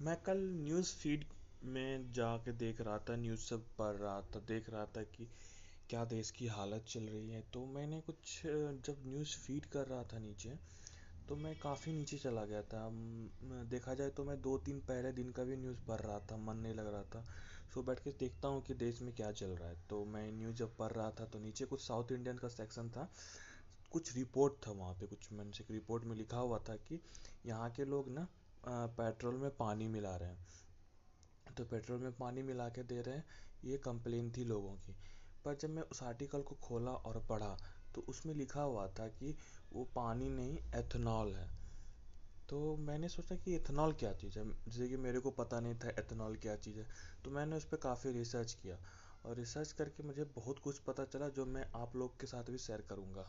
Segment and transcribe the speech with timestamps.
[0.00, 1.24] मैं कल news feed
[1.66, 5.26] में जाके देख रहा था, न्यूज़ सब पढ़ रहा था, देख रहा था कि
[5.90, 10.02] क्या देश की हालत चल रही है। तो मैंने कुछ, जब न्यूज़ फ़ीड कर रहा
[10.12, 10.58] था नीचे
[11.28, 12.88] तो मैं काफ़ी नीचे चला गया था।
[13.70, 16.56] देखा जाए तो मैं दो तीन पहले दिन का भी न्यूज़ पढ़ रहा था, मन
[16.56, 17.26] नहीं लग रहा था।
[17.74, 20.56] सो बैठ के देखता हूँ कि देश में क्या चल रहा है। तो मैं न्यूज़
[20.56, 23.10] जब पढ़ रहा था तो नीचे कुछ साउथ इंडियन का सेक्शन था,
[23.92, 27.00] कुछ रिपोर्ट था वहाँ पे, कुछ मैंने रिपोर्ट में लिखा हुआ था कि
[27.46, 28.26] यहाँ के लोग ना
[28.66, 33.24] पेट्रोल में पानी मिला रहे हैं। तो पेट्रोल में पानी मिला के दे रहे हैं,
[33.64, 34.96] ये कंप्लेन थी लोगों की।
[35.44, 37.56] पर जब मैं उस आर्टिकल को खोला और पढ़ा
[37.94, 39.36] तो उसमें लिखा हुआ था कि
[39.72, 41.48] वो पानी नहीं, एथेनॉल है।
[42.48, 44.44] तो मैंने सोचा कि एथेनॉल क्या चीज़ है?
[44.68, 46.86] जैसे कि मेरे को पता नहीं था एथेनॉल क्या चीज़ है।
[47.24, 48.78] तो मैंने उस पर काफ़ी रिसर्च किया
[49.24, 52.58] और रिसर्च करके मुझे बहुत कुछ पता चला, जो मैं आप लोग के साथ भी
[52.58, 53.26] शेयर करूँगा।